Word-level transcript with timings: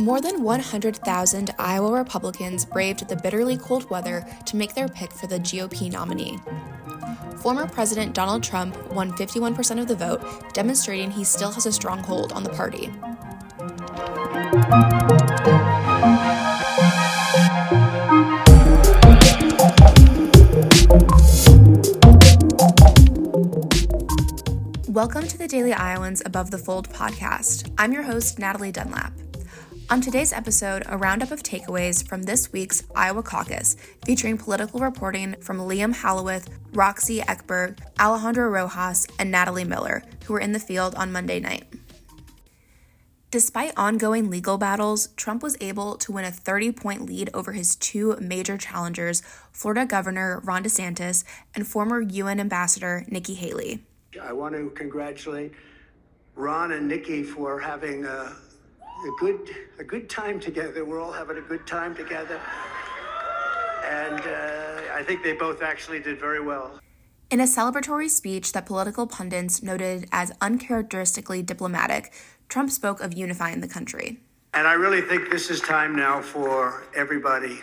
More 0.00 0.22
than 0.22 0.42
100,000 0.42 1.50
Iowa 1.58 1.92
Republicans 1.92 2.64
braved 2.64 3.06
the 3.06 3.16
bitterly 3.16 3.58
cold 3.58 3.90
weather 3.90 4.26
to 4.46 4.56
make 4.56 4.74
their 4.74 4.88
pick 4.88 5.12
for 5.12 5.26
the 5.26 5.38
GOP 5.38 5.92
nominee. 5.92 6.38
Former 7.36 7.66
President 7.66 8.14
Donald 8.14 8.42
Trump 8.42 8.74
won 8.92 9.12
51% 9.12 9.78
of 9.78 9.88
the 9.88 9.94
vote, 9.94 10.54
demonstrating 10.54 11.10
he 11.10 11.22
still 11.22 11.50
has 11.50 11.66
a 11.66 11.72
strong 11.72 11.98
hold 11.98 12.32
on 12.32 12.44
the 12.44 12.48
party. 12.48 12.90
Welcome 24.90 25.28
to 25.28 25.36
the 25.36 25.46
Daily 25.46 25.74
Iowans 25.74 26.22
Above 26.24 26.50
the 26.50 26.56
Fold 26.56 26.88
podcast. 26.88 27.70
I'm 27.76 27.92
your 27.92 28.04
host, 28.04 28.38
Natalie 28.38 28.72
Dunlap. 28.72 29.12
On 29.90 30.00
today's 30.00 30.32
episode, 30.32 30.84
a 30.86 30.96
roundup 30.96 31.32
of 31.32 31.42
takeaways 31.42 32.06
from 32.06 32.22
this 32.22 32.52
week's 32.52 32.84
Iowa 32.94 33.24
caucus, 33.24 33.74
featuring 34.06 34.38
political 34.38 34.78
reporting 34.78 35.34
from 35.40 35.58
Liam 35.58 35.92
Halawith, 35.92 36.46
Roxy 36.72 37.18
Eckberg, 37.18 37.76
Alejandro 37.98 38.48
Rojas, 38.48 39.08
and 39.18 39.32
Natalie 39.32 39.64
Miller, 39.64 40.04
who 40.26 40.32
were 40.32 40.38
in 40.38 40.52
the 40.52 40.60
field 40.60 40.94
on 40.94 41.10
Monday 41.10 41.40
night. 41.40 41.64
Despite 43.32 43.76
ongoing 43.76 44.30
legal 44.30 44.58
battles, 44.58 45.08
Trump 45.16 45.42
was 45.42 45.56
able 45.60 45.96
to 45.96 46.12
win 46.12 46.24
a 46.24 46.30
30 46.30 46.70
point 46.70 47.04
lead 47.04 47.28
over 47.34 47.50
his 47.50 47.74
two 47.74 48.16
major 48.20 48.56
challengers, 48.56 49.22
Florida 49.50 49.86
Governor 49.86 50.40
Ron 50.44 50.62
DeSantis 50.62 51.24
and 51.52 51.66
former 51.66 52.00
UN 52.00 52.38
Ambassador 52.38 53.04
Nikki 53.08 53.34
Haley. 53.34 53.84
I 54.22 54.34
want 54.34 54.54
to 54.54 54.70
congratulate 54.70 55.50
Ron 56.36 56.70
and 56.70 56.86
Nikki 56.86 57.24
for 57.24 57.58
having 57.58 58.04
a 58.04 58.36
a 59.06 59.10
good 59.18 59.56
a 59.78 59.84
good 59.84 60.08
time 60.08 60.40
together. 60.40 60.84
We're 60.84 61.00
all 61.00 61.12
having 61.12 61.38
a 61.38 61.42
good 61.42 61.66
time 61.66 61.94
together, 61.94 62.40
and 63.84 64.20
uh, 64.20 64.94
I 64.94 65.02
think 65.02 65.22
they 65.22 65.32
both 65.32 65.62
actually 65.62 66.00
did 66.00 66.18
very 66.18 66.40
well. 66.40 66.80
In 67.30 67.40
a 67.40 67.44
celebratory 67.44 68.10
speech 68.10 68.52
that 68.52 68.66
political 68.66 69.06
pundits 69.06 69.62
noted 69.62 70.08
as 70.10 70.32
uncharacteristically 70.40 71.42
diplomatic, 71.42 72.12
Trump 72.48 72.70
spoke 72.70 73.00
of 73.00 73.14
unifying 73.14 73.60
the 73.60 73.68
country. 73.68 74.20
And 74.52 74.66
I 74.66 74.72
really 74.72 75.00
think 75.00 75.30
this 75.30 75.48
is 75.48 75.60
time 75.60 75.94
now 75.94 76.20
for 76.20 76.82
everybody, 76.94 77.60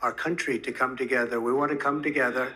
our 0.00 0.12
country, 0.12 0.58
to 0.60 0.72
come 0.72 0.96
together. 0.96 1.38
We 1.38 1.52
want 1.52 1.70
to 1.70 1.76
come 1.76 2.02
together. 2.02 2.52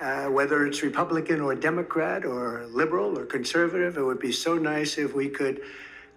Uh, 0.00 0.24
whether 0.24 0.66
it's 0.66 0.82
Republican 0.82 1.40
or 1.40 1.54
Democrat 1.54 2.24
or 2.24 2.66
liberal 2.70 3.16
or 3.16 3.24
conservative, 3.24 3.98
it 3.98 4.02
would 4.02 4.18
be 4.18 4.32
so 4.32 4.56
nice 4.56 4.98
if 4.98 5.14
we 5.14 5.28
could 5.28 5.60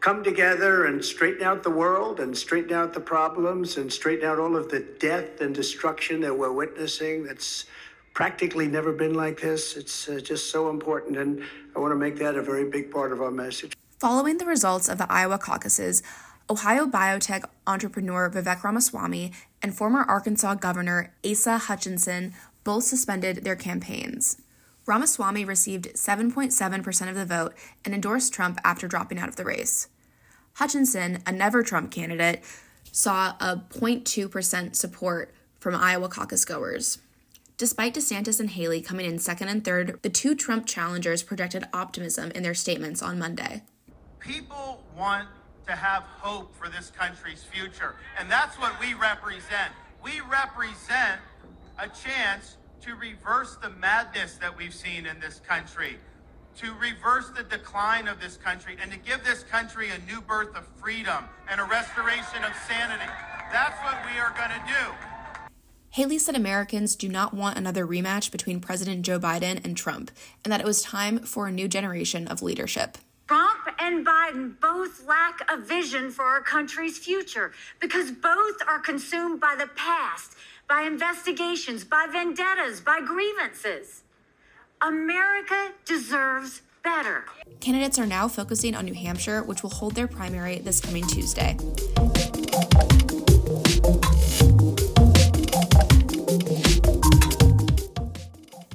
come 0.05 0.23
together 0.23 0.85
and 0.85 1.03
straighten 1.03 1.41
out 1.41 1.63
the 1.63 1.69
world 1.71 2.19
and 2.19 2.37
straighten 2.37 2.73
out 2.73 2.93
the 2.93 2.99
problems 2.99 3.77
and 3.77 3.91
straighten 3.91 4.23
out 4.23 4.37
all 4.37 4.55
of 4.55 4.69
the 4.69 4.81
death 4.99 5.41
and 5.41 5.55
destruction 5.55 6.21
that 6.21 6.37
we're 6.37 6.51
witnessing. 6.51 7.23
That's 7.23 7.65
practically 8.13 8.67
never 8.67 8.93
been 8.93 9.15
like 9.15 9.41
this. 9.41 9.75
It's 9.75 10.07
uh, 10.07 10.19
just 10.19 10.51
so 10.51 10.69
important. 10.69 11.17
And 11.17 11.41
I 11.75 11.79
want 11.79 11.91
to 11.91 11.95
make 11.95 12.17
that 12.17 12.35
a 12.35 12.43
very 12.43 12.69
big 12.69 12.91
part 12.91 13.13
of 13.13 13.19
our 13.19 13.31
message. 13.31 13.75
Following 13.99 14.37
the 14.37 14.45
results 14.45 14.87
of 14.87 14.99
the 14.99 15.11
Iowa 15.11 15.39
caucuses, 15.39 16.03
Ohio 16.51 16.85
biotech 16.85 17.43
entrepreneur 17.65 18.29
Vivek 18.29 18.63
Ramaswamy 18.63 19.31
and 19.63 19.75
former 19.75 20.03
Arkansas 20.03 20.53
Governor 20.53 21.15
Asa 21.27 21.57
Hutchinson 21.57 22.35
both 22.63 22.83
suspended 22.83 23.37
their 23.37 23.55
campaigns. 23.55 24.39
Ramaswamy 24.85 25.45
received 25.45 25.95
7.7% 25.95 27.09
of 27.09 27.15
the 27.15 27.25
vote 27.25 27.55
and 27.83 27.95
endorsed 27.95 28.31
Trump 28.31 28.59
after 28.63 28.87
dropping 28.87 29.17
out 29.17 29.29
of 29.29 29.35
the 29.35 29.43
race. 29.43 29.87
Hutchinson, 30.55 31.21
a 31.25 31.33
never 31.33 31.63
Trump 31.63 31.91
candidate, 31.91 32.41
saw 32.91 33.35
a 33.41 33.57
0.2% 33.57 34.73
support 34.73 35.33
from 35.59 35.75
Iowa 35.75 36.07
caucus 36.07 36.45
goers. 36.45 36.99
Despite 37.57 37.93
DeSantis 37.93 38.39
and 38.39 38.49
Haley 38.49 38.81
coming 38.81 39.05
in 39.05 39.19
second 39.19 39.49
and 39.49 39.65
third, 39.65 39.99
the 40.01 40.09
two 40.09 40.33
Trump 40.33 40.65
challengers 40.65 41.23
projected 41.23 41.65
optimism 41.73 42.31
in 42.31 42.43
their 42.43 42.53
statements 42.53 43.01
on 43.01 43.19
Monday. 43.19 43.63
People 44.19 44.81
want 44.97 45.27
to 45.65 45.73
have 45.73 46.03
hope 46.03 46.55
for 46.55 46.69
this 46.69 46.89
country's 46.89 47.43
future, 47.43 47.95
and 48.17 48.31
that's 48.31 48.57
what 48.57 48.79
we 48.79 48.93
represent. 48.93 49.73
We 50.01 50.21
represent 50.21 51.19
a 51.77 51.87
chance 51.87 52.57
to 52.81 52.95
reverse 52.95 53.57
the 53.61 53.71
madness 53.71 54.35
that 54.35 54.55
we've 54.55 54.73
seen 54.73 55.05
in 55.05 55.19
this 55.19 55.41
country 55.45 55.97
to 56.57 56.73
reverse 56.75 57.29
the 57.29 57.43
decline 57.43 58.07
of 58.07 58.19
this 58.19 58.37
country 58.37 58.77
and 58.81 58.91
to 58.91 58.97
give 58.97 59.23
this 59.23 59.43
country 59.43 59.89
a 59.89 60.11
new 60.11 60.21
birth 60.21 60.55
of 60.55 60.65
freedom 60.81 61.25
and 61.49 61.59
a 61.59 61.63
restoration 61.63 62.43
of 62.43 62.53
sanity. 62.67 63.09
That's 63.51 63.77
what 63.83 63.97
we 64.05 64.19
are 64.19 64.33
going 64.37 64.51
to 64.51 64.63
do. 64.67 65.49
Haley 65.89 66.17
said 66.17 66.35
Americans 66.35 66.95
do 66.95 67.07
not 67.07 67.33
want 67.33 67.57
another 67.57 67.87
rematch 67.87 68.31
between 68.31 68.59
President 68.59 69.03
Joe 69.03 69.17
Biden 69.17 69.63
and 69.63 69.77
Trump, 69.77 70.11
and 70.43 70.51
that 70.51 70.59
it 70.59 70.65
was 70.65 70.81
time 70.81 71.19
for 71.19 71.47
a 71.47 71.51
new 71.51 71.69
generation 71.69 72.27
of 72.27 72.41
leadership. 72.41 72.97
Trump 73.27 73.61
and 73.79 74.05
Biden 74.05 74.59
both 74.59 75.05
lack 75.07 75.39
a 75.49 75.57
vision 75.57 76.11
for 76.11 76.25
our 76.25 76.41
country's 76.41 76.97
future 76.97 77.53
because 77.79 78.11
both 78.11 78.57
are 78.67 78.79
consumed 78.79 79.39
by 79.39 79.55
the 79.57 79.67
past, 79.75 80.35
by 80.67 80.81
investigations, 80.81 81.83
by 81.83 82.07
vendettas, 82.11 82.81
by 82.81 82.99
grievances. 82.99 84.03
America 84.85 85.71
deserves 85.85 86.61
better. 86.83 87.25
Candidates 87.59 87.97
are 87.97 88.05
now 88.05 88.27
focusing 88.27 88.75
on 88.75 88.85
New 88.85 88.93
Hampshire, 88.93 89.41
which 89.41 89.63
will 89.63 89.71
hold 89.71 89.95
their 89.95 90.07
primary 90.07 90.59
this 90.59 90.79
coming 90.79 91.07
Tuesday. 91.07 91.57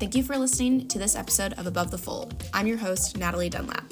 Thank 0.01 0.17
you 0.17 0.25
for 0.25 0.37
listening 0.37 0.89
to 0.89 0.99
this 0.99 1.15
episode 1.15 1.53
of 1.53 1.69
Above 1.69 1.93
the 1.93 1.99
Fold. 1.99 2.43
I'm 2.53 2.67
your 2.67 2.79
host, 2.79 3.17
Natalie 3.17 3.49
Dunlap. 3.49 3.85